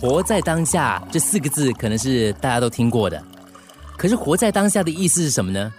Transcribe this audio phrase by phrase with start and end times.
[0.00, 3.22] 活在当下这四个字可能是大家都听过的，
[3.98, 5.70] 可是活在当下的意思是什么呢？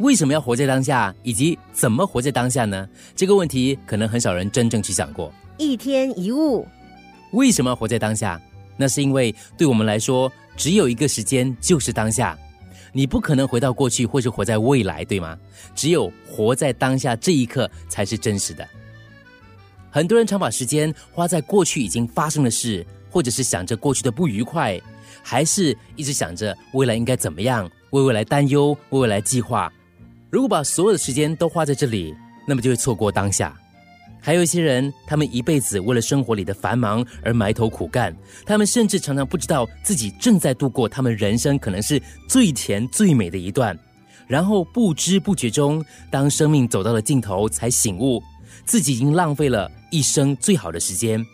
[0.00, 2.86] 为什么要活在当下，以及怎么活在当下呢？
[3.16, 5.32] 这个问题可能很少人真正去想过。
[5.56, 6.68] 一天一物，
[7.32, 8.38] 为什么要活在当下？
[8.76, 12.38] 那是因为对我们来说，只有一个时间就是当下，
[12.92, 15.38] 你不可能回到过去或是活在未来，对吗？
[15.74, 18.68] 只有活在当下这一刻才是真实的。
[19.90, 24.80] 很多人常把时间花在过去已经发生的事，或者是想着过去的不愉快，
[25.22, 29.72] 还是一直想着未来应该怎么样，为未来担忧，为未来计划。
[30.30, 32.14] 如果把所有的时间都花在这里，
[32.46, 33.56] 那么就会错过当下。
[34.20, 43.78] 还有一些人，他们一辈子为了生活里的繁忙而埋头苦干，他们甚至常常不知道自己正在度过他们人生可能是最甜最美的一段，
[44.26, 48.20] 然后不知不觉中，当生命走到了尽头，才醒悟
[48.64, 51.24] 自己已经浪费了一生最好的时间。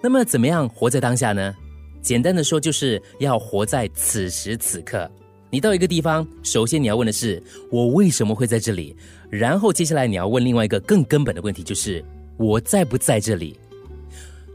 [0.00, 1.54] 那么，怎么样活在当下呢？
[2.02, 5.10] 简单的说，就是要活在此时此刻。
[5.50, 8.94] 你到一个地方，首先你要问的是我为什么会在这里，
[9.30, 12.04] 然后接下来你要问另外一个更根本的问题，就是
[12.36, 13.58] 我在不在这里？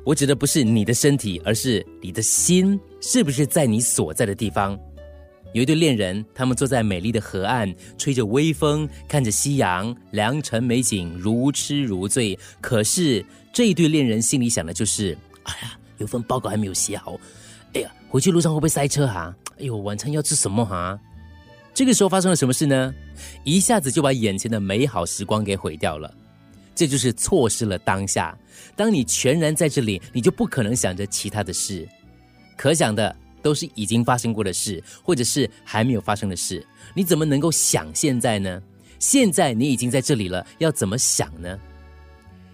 [0.05, 4.77] 我指的不是你的身体，而是你的心是不是在你所在的地方？
[5.53, 12.37] 有一对恋人，他们坐在美丽的河岸，吹着微风，看着夕阳，良辰美景，如痴如醉。
[12.61, 17.17] 可是这一对恋人心里想的就是：哎呀，有份报告还没有写好，
[17.73, 19.33] 哎呀，回去路上会不会塞车哈？
[19.59, 20.99] 哎呦，晚餐要吃什么哈？
[21.73, 22.93] 这个时候发生了什么事呢？
[23.43, 26.13] 一下子就把眼前的美好时光给毁掉了。
[26.73, 28.37] 这就是错失了当下。
[28.75, 31.87] 当你全然在这里，你就不可能想着其他的事，
[32.57, 36.65] 可想的都是已经发生过的事，或者是还没有发生的事。
[36.93, 38.61] 你怎么能够想现在呢？
[38.99, 41.59] 现在你已经在这里了，要怎么想呢？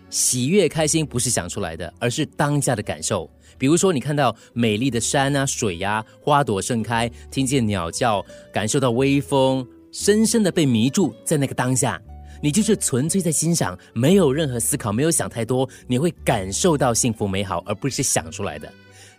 [0.10, 3.30] 喜悦、开心不是想出来的，而是当下的感受。
[3.58, 12.00] 比如说，你看到美丽的山啊、水呀、花朵盛开，听见鸟叫，感受到微风，深深的被迷住在那个当下，
[12.42, 18.72] 你就是纯粹在欣赏，没有任何思考，没有想太多，你会感受到幸福美好，而不是想出来的。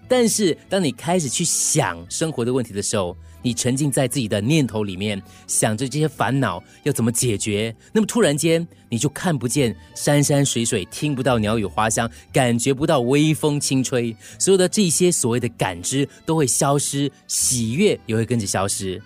[0.08, 19.00] 但是，当你开始去想生活的问题的时候，你沉浸在自己的念头里面，想着这些烦恼要怎么解决，那么突然间你就看不见山山水水，听不到鸟语花香，感觉不到微风轻吹，所有的这些所谓的感知都会消失，喜悦也会跟着消失。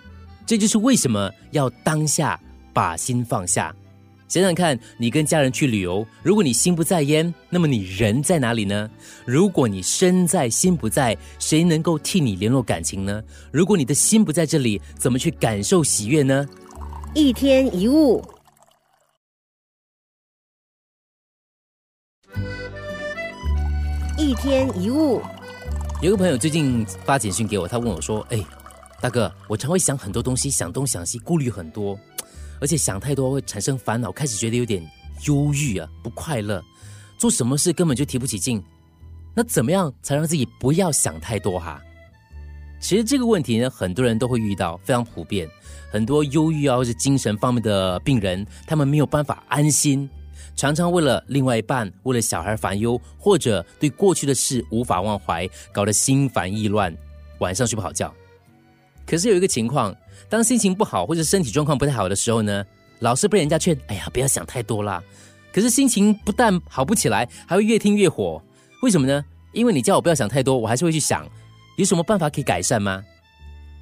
[0.46, 2.40] 这就是为什么要当下
[2.72, 3.74] 把心放下。
[4.32, 8.90] 想想看，你跟家人去旅游，如果你心不在焉，那么你人在哪里呢？
[9.26, 13.22] 如果你身在心不在，谁能够替你联络感情呢？
[13.50, 16.48] 如果你的心不在这里，怎么去感受喜悦呢？
[17.14, 18.24] 一天一物，
[24.16, 25.20] 一天一物。
[26.00, 28.42] 有个朋友最近发简讯给我，他问我说：“哎，
[28.98, 31.98] 大哥，我常会想很多东西，想东想西，顾虑很多。”
[32.62, 34.80] 而且想太多会产生烦恼，开始觉得有点
[35.26, 36.62] 忧郁啊，不快乐，
[37.18, 38.62] 做什么事根本就提不起劲。
[39.34, 41.82] 那怎么样才让自己不要想太多哈？
[42.80, 45.50] 其实这个问题呢，很多人都会遇到，非常普遍。
[45.90, 50.08] 很多忧郁啊或者精神方面的病人，他们没有办法安心，
[50.54, 56.96] 常常为了另外一半、为了小孩烦忧，或者对过去的事无法忘怀，搞得心烦意乱，
[57.40, 58.14] 晚上睡不好觉。
[59.04, 59.92] 可是有一个情况。
[60.28, 62.64] 当心情不好或者身体状况不太好的时候呢，
[63.00, 65.02] 老是被人家劝，哎呀，不要想太多啦。
[65.52, 68.42] 可是心情不但好不起来，还会越听越火。
[68.82, 69.24] 为什么呢？
[69.52, 71.28] 因为你叫我不要想太多，我还是会去想，
[71.76, 73.04] 有什么办法可以改善吗？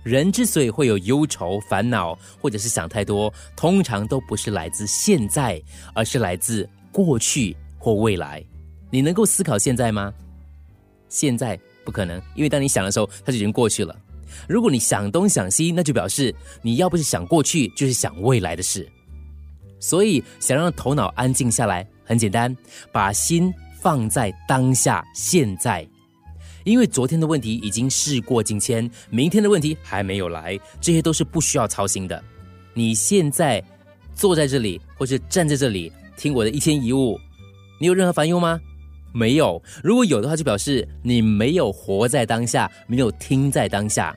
[0.02, 5.62] 人之所以会有忧愁、烦恼，或者是想太多，通常都不是来自现在，
[5.94, 8.42] 而是来自过去或未来。
[8.90, 10.12] 你能够思考现在吗？
[11.08, 13.94] 现在不可能，因为当你想的时候，它就已经过去了。
[14.48, 18.88] 如果你想东想西，那就表示你要不是想过去，就是想未来的事。
[19.78, 22.54] 所以，想让头脑安静下来，很简单，
[22.92, 25.86] 把心放在当下、现在。
[26.64, 32.22] 因为昨天的问题已经事过境迁，明天的问题还没有来，这些都是不需要操心的。
[32.74, 33.64] 你现在
[34.14, 37.18] 坐在这里，或是站在这里听我的一天一物，
[37.80, 38.60] 你有任何烦忧吗？
[39.12, 44.16] 没有，如果有的话，就表示你没有活在当下，没有听在当下。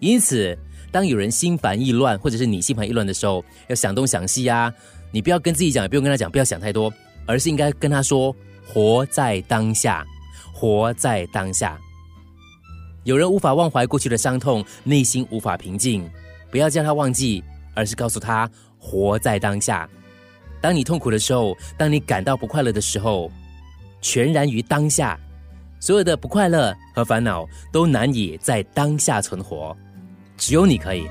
[0.00, 0.58] 因此，
[0.90, 4.72] 当有人心烦意乱，或者是你心烦意乱的时候，要想东想西啊，
[5.12, 6.92] 你不要跟自己讲，也不用跟他讲，不要想太多，
[7.24, 8.34] 而是应该跟他说：
[8.66, 10.04] 活在当下，
[10.52, 11.78] 活在当下。
[13.04, 16.08] 有人无法忘怀过去的伤痛，内心无法平静，
[16.50, 17.44] 不要叫他忘记，
[17.74, 19.88] 而是告诉他：活在当下。
[20.60, 23.30] 当你痛苦的时候，当你感到不快乐的时候。
[24.02, 25.18] 全然于当下，
[25.80, 29.74] 所有的不快乐和烦恼都难以在当下存活，
[30.36, 31.08] 只有你可以。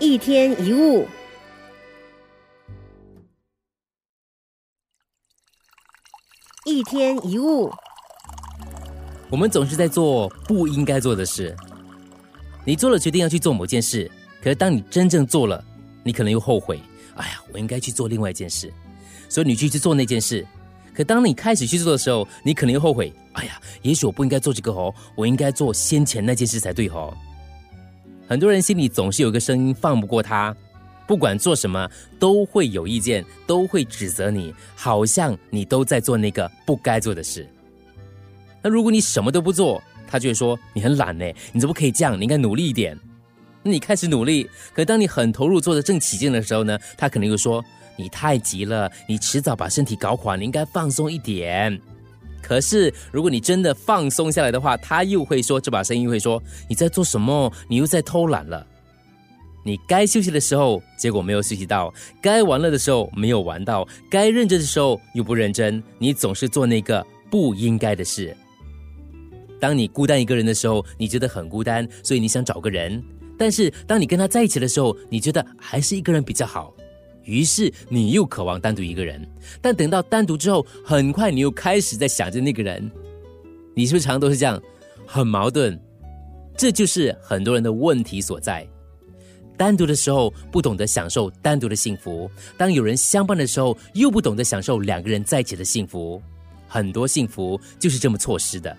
[0.00, 1.06] 一天一物，
[6.64, 7.70] 一天一物，
[9.30, 11.54] 我们总是在做不应该做的事。
[12.64, 14.10] 你做了决定要去做某件事，
[14.42, 15.62] 可是当你真正做了，
[16.02, 16.80] 你可能又后悔。
[17.16, 18.72] 哎呀，我应该去做另外一件事，
[19.28, 20.44] 所以你去去做那件事。
[20.94, 23.12] 可当你开始去做的时候，你可能又后悔。
[23.32, 27.12] 哎呀，也许我不应该做这个哦，我应该做先前那件事才对哦。
[28.28, 30.54] 很多人心里总是有个声音放不过他，
[31.06, 37.46] 不管做什么都会有意见，都会指责你，好像你都在做那个不该做的事。
[38.62, 42.16] 那如果你什么都不做，他就会说你很懒呢，你怎么可以这样？
[42.16, 42.96] 你应该努力一点。
[43.64, 47.64] 那你开始努力，可当你很投入做的正起劲的时候呢，他可能又说
[47.96, 51.80] 你太急了，你迟早把身体搞垮，你应该放松一点。
[52.42, 57.50] 可是，如果你真的放松下来的话，他又会说，这把声音会说：“你在做什么？
[57.68, 58.66] 你又在偷懒了。
[59.64, 61.90] 你该休息的时候，结果没有休息到；
[62.20, 65.82] 该玩乐的时候，没有玩到；该认真的时候，又不认真。
[65.98, 68.36] 你总是做那个不应该的事。
[69.58, 73.00] 当你孤单一个人的时候，你觉得很孤单，所以你想找个人；
[73.38, 76.74] 但是当你跟他在一起的时候，你觉得还是一个人比较好。”
[77.24, 79.26] 于是你又渴望单独一个人，
[79.62, 82.90] 但等到单独之后，很快你又开始在想着那个人。
[83.74, 84.62] 你是不是常常都是这样，
[85.06, 85.80] 很矛盾？
[86.54, 88.68] 这就是很多人的问题所在。
[89.56, 96.20] 单独的时候不懂得享受单独的幸福，当有人相伴的时候又不懂得享受两个人在一起的幸福。
[96.68, 98.76] 很多幸福就是这么错失的。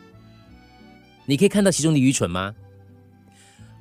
[1.26, 2.54] 你可以看到其中的愚蠢吗？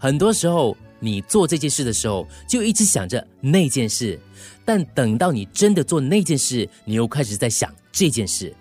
[0.05, 0.77] 很多时候。
[1.01, 4.19] 你做这件事的时候，就一直想着那件事，
[4.65, 8.55] 但等到你真的做那件事，你又开始在想这件事。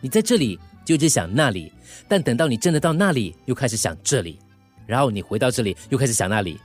[0.00, 1.70] 你在这里就一直想那里，
[2.08, 4.38] 但等到你真的到那里，又开始想这里，
[4.86, 6.58] 然后你回到这里，又开始想那里。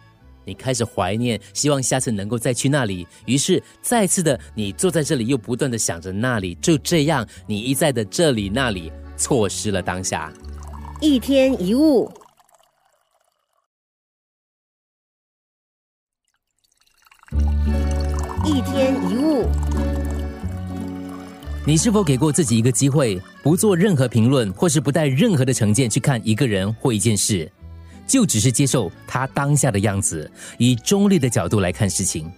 [0.46, 6.56] 你开始怀念，希望下次能够再去那里，于是再次的你坐在这里，又不断的想着那里。
[6.62, 10.32] 就这样，你一再的这里那里，错失了当下。
[11.02, 12.10] 一天一物。
[18.52, 19.48] 一天一物，
[21.66, 27.50] 你是否给过自己一个机会，不做任何评论，或是不带任何的成见去看一个人或一件事，
[28.06, 32.30] 就只是接受他当下的样子，以中立的角度来看事情？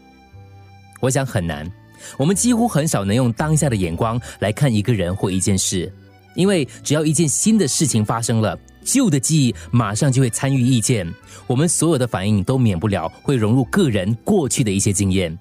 [1.02, 1.68] 我想很难。
[2.16, 5.92] 我们几乎很少能用当下的眼光来看一个人或一件事，
[6.36, 8.56] 因为只要一件新的事情发生了，
[8.86, 11.12] 旧的记忆马上就会参与意见，
[11.48, 15.36] 我们所有的反应都免不了会融入个人过去的一些经验。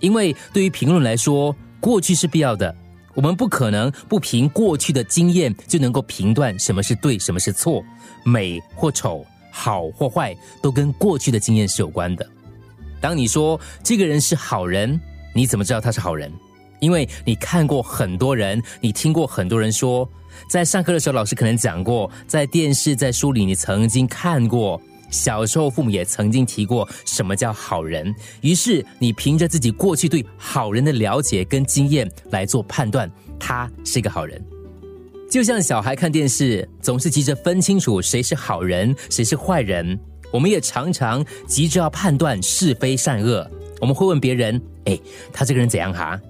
[0.00, 2.74] 因为对于评论来说，过去是必要的。
[3.14, 7.84] 我们不可能不凭过去的经验就能够评断什么是对，什么是错，
[8.24, 12.26] 美或丑，好或坏，都跟过去的经验是有关的。
[13.00, 14.98] 当你说这个人是好人，
[15.34, 16.32] 你怎么知道他是好人？
[16.78, 20.08] 因为你看过很多人，你听过很多人说，
[20.48, 24.80] 在上课的时候老师可能讲过，在电视、在书里你曾经看过。
[25.10, 34.42] 小时候，父母也曾经提过什么叫好人，于是你凭着自己过去对好人的了解跟经验来做判断，他是一个好人。
[35.30, 39.98] 就像小孩看电视，总是急着分清楚谁是好人，谁是坏人。
[40.32, 43.48] 我们也常常急着要判断是非善恶。
[43.80, 44.98] 我们会问别人：“哎，
[45.32, 46.20] 他这个人怎样哈？”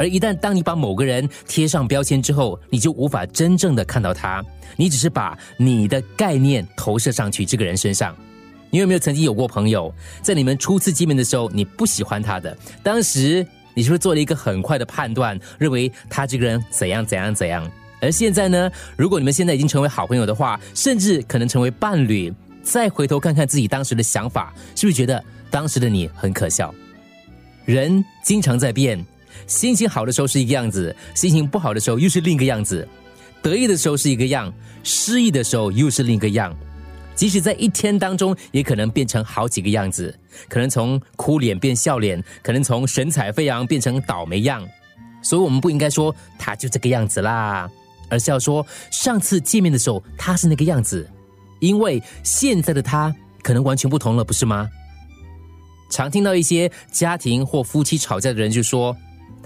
[0.00, 4.42] 而一旦当你把某个人贴上标签之后，你就无法真正的看到他，
[4.74, 8.16] 你只是把你的概念投射上去这个人身上。
[8.70, 9.92] 你有没有曾经有过朋友，
[10.22, 17.70] 在你们初次见面的时候，你不喜欢他的，当时你是不是做了一个很快的判断，认为他这个人怎样怎样怎样？
[18.00, 26.74] 而现在呢，如果你们现在已经成为好朋友的话，甚至可能成为伴侣，再回头看看自己当时的想法，是不是觉得当时的你很可笑？
[27.66, 29.04] 人经常在变。
[29.46, 32.86] 心情好的时候是一个样子，心情不好的时候又是另一个样子；
[33.42, 36.56] 得意的时候是一个样，失意的时候又是另一个样。
[37.14, 40.18] 即使在一天当中，也可能变成好几个样子，
[40.48, 44.66] 可能从哭脸变笑脸，可能从神采飞扬变成倒霉样。
[45.22, 47.70] 所以，我们不应该说他就这个样子啦，
[48.08, 51.06] 而是要说上次见面的时候他是那个样子，
[51.58, 54.66] 因为现在的他可能完全不同了，不是吗？
[55.90, 58.96] 常听到一些家庭或夫妻吵架的人就说。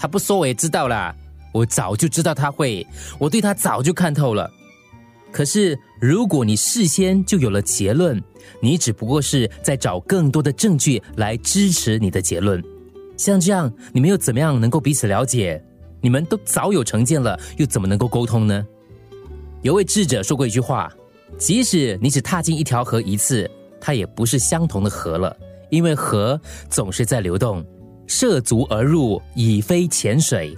[0.05, 1.17] 他不说我也知道啦，
[1.51, 2.87] 我早就知道他会，
[3.19, 4.51] 我对他早就看透了。
[5.33, 8.23] 可是如果你事先就有了结论，
[8.61, 12.63] 你只不过是在找更多的证据来支持你的结论。
[13.17, 15.65] 像这样，你们又怎么样能够彼此了解？
[16.03, 18.63] 你们都早有成见了，又怎么能够沟通呢？
[19.63, 20.93] 有位智者说过一句话：
[21.39, 25.35] 即使你只踏进一条河一次，它也不是相同的河了，
[25.71, 27.65] 因为河总是在流动，
[28.07, 30.57] 涉足而入，已非浅水。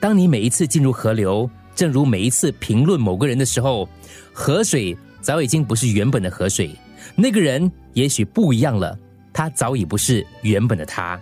[0.00, 3.88] 当你每一次进入河流，正如每一次评论某个人的时候，
[4.32, 6.70] 河水早已经不是原本的河水，
[7.16, 8.98] 那个人也许不一样了，
[9.32, 11.20] 他早已不是原本的他。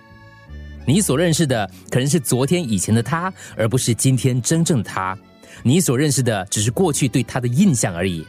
[0.85, 5.17] 你所认识的可能是昨天以前的他，而不是今天真正的他。
[5.63, 8.27] 你所认识的只是过去对他的印象而已。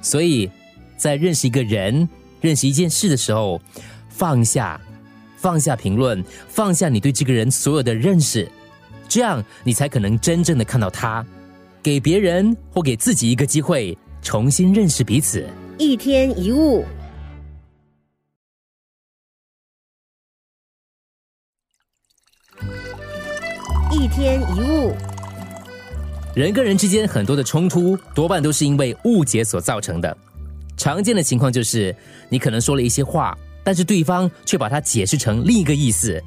[0.00, 0.50] 所以，
[0.96, 2.08] 在认识一个人、
[2.40, 3.60] 认识一件事的时候，
[4.08, 4.80] 放下，
[5.42, 8.48] 放下评论，放下你对这个人所有的认识，
[9.08, 11.26] 这样你才可能真正的看到他，
[11.82, 15.44] 给别人或给自己一个机会，重新认识彼此。
[15.78, 16.84] 一天一物，
[23.90, 24.94] 一天一物，
[26.36, 30.16] 人跟人之间很多的冲突，多半都是因为误解所造成的。
[30.76, 31.92] 常见的情况就是，
[32.28, 36.22] 你可能说了一些话，但是对方却把它解释成另一个意思，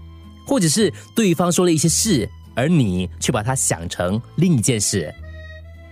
[0.47, 5.13] 或者是对方说了一些事，而你却把它想成另一件事。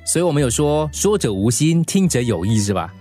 [0.05, 2.93] 所以，我们有说“说者无心，听者有意”，是吧？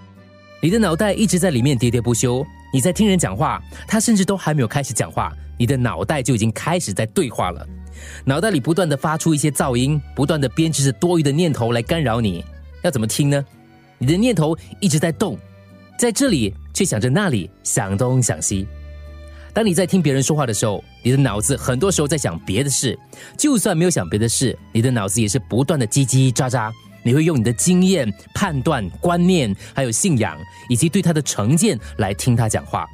[0.62, 7.66] 你的脑袋一直在里面喋喋不休，你在听人讲话，他甚至都还没有开始讲话，你的脑袋就已经开始在对话了。
[8.24, 12.44] 脑袋里不断的发出一些噪音，不断的编织着多余的念头来干扰你，
[12.82, 13.44] 要怎么听呢？
[13.98, 15.36] 你的念头一直在动，
[16.02, 18.66] 在这里却想着那里，想东想西。
[19.54, 22.98] 当你在听别人说话的时候，你的脑子很多时候在想别的事，
[23.38, 26.72] 就算没有想别的事，你的脑子也是不断的叽叽喳喳。
[27.04, 30.36] 你会用你的经验、判断、观念，还有信仰，
[30.68, 32.84] 以及对他的成见来听他讲话。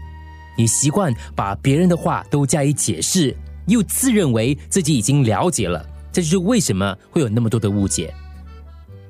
[0.54, 3.34] 你习惯把别人的话都加以解释。
[3.68, 8.12] 又自认为自己已经了解了，这就是为什么会有那么多的误解。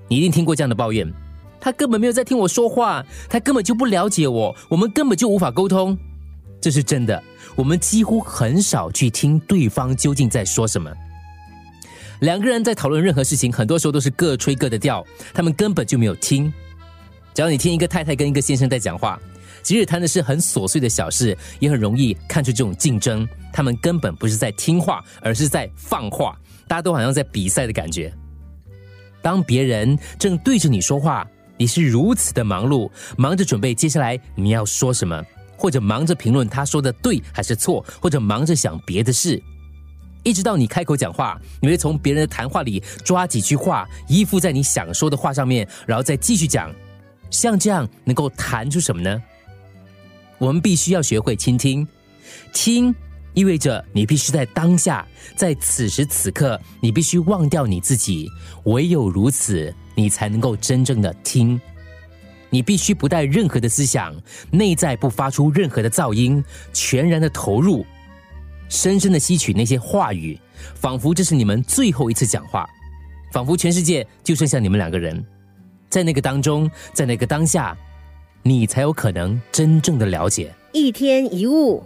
[0.07, 1.13] 你一定听过这样的抱怨：
[1.61, 5.97] 他根本没有在听我说话，他根本就不了解我，我们根本就无法沟通。
[6.61, 7.23] 这是真的，
[7.55, 10.93] 我们几乎很少去听对方究竟在说什么。
[12.21, 16.53] 两个人在讨论任何事情，很多时候都是各吹各的调，他们根本就没有听。
[17.33, 19.19] 只要你听一个太太跟一个先生在讲话。
[19.61, 23.29] 即使谈的是很琐碎的小事，也很容易看出这种竞争。
[23.53, 26.39] 他们根本不是在听话，而是在放话。
[26.67, 28.13] 大家都好像在比赛的感觉。
[29.21, 31.27] 当别人正对着你说话，
[31.59, 35.23] 你是如此的忙碌，忙着准备接下来你要说什么，
[35.57, 39.43] 或者忙着评论他说的对还是错，或者忙着想别的事，
[40.23, 46.73] 一直到你开口讲话，你会从别人的谈话里抓几句话，依附在你想说的话上面，然后再继续讲。
[47.31, 49.21] 像这样能够谈出什么呢？
[50.39, 51.87] 我们必须要学会倾听，
[52.55, 52.95] 听
[53.35, 58.31] 意味着你必须在当下，在此时此刻，你必须忘掉你自己，
[58.65, 61.61] 唯有如此，你才能够真正的听。
[62.51, 64.15] 你必须不带任何的思想，
[64.53, 67.85] 内在不发出任何的噪音，全然的投入，
[68.69, 70.39] 深深的吸取那些话语，
[70.77, 72.65] 仿佛这是你们最后一次讲话，
[73.33, 75.27] 仿佛全世界就剩下你们两个人，
[75.91, 77.77] 在那个当中，在那个当下。
[78.45, 81.83] 你才有可能真正的了解一天一物。